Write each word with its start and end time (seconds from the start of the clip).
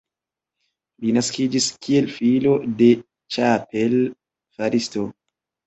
Li 1.05 1.13
naskiĝis 1.17 1.67
kiel 1.85 2.09
filo 2.15 2.55
de 2.81 2.89
ĉapel-faristo. 3.37 5.09